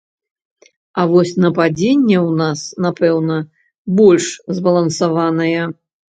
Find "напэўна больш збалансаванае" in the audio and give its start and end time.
2.87-5.61